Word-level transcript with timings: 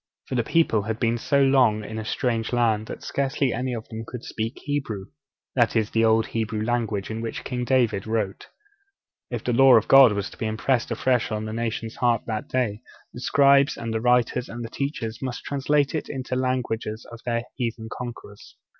For 0.25 0.33
the 0.33 0.43
people 0.43 0.81
had 0.81 0.99
been 0.99 1.19
so 1.19 1.43
long 1.43 1.83
in 1.83 1.99
a 1.99 2.03
strange 2.05 2.51
land 2.51 2.87
that 2.87 3.03
scarcely 3.03 3.53
any 3.53 3.71
of 3.75 3.87
them 3.89 4.03
could 4.03 4.23
speak 4.23 4.57
Hebrew; 4.57 5.05
that 5.53 5.75
is, 5.75 5.91
the 5.91 6.03
old 6.03 6.25
Hebrew 6.25 6.63
language 6.63 7.11
in 7.11 7.21
which 7.21 7.43
King 7.43 7.65
David 7.65 8.07
wrote. 8.07 8.47
If 9.29 9.43
the 9.43 9.53
Law 9.53 9.75
of 9.75 9.87
God 9.87 10.13
was 10.13 10.31
to 10.31 10.37
be 10.39 10.47
impressed 10.47 10.89
afresh 10.89 11.31
on 11.31 11.45
the 11.45 11.53
nation's 11.53 11.97
heart 11.97 12.23
that 12.25 12.47
day, 12.47 12.81
the 13.13 13.21
scribes, 13.21 13.75
the 13.75 14.01
writers 14.01 14.49
and 14.49 14.65
the 14.65 14.71
teachers 14.71 15.21
must 15.21 15.43
translate 15.43 15.93
it 15.93 16.09
into 16.09 16.33
the 16.33 16.41
language 16.41 16.87
of 16.87 17.19
their 17.23 17.43
heathen 17.57 17.87
conquerors. 17.95 18.55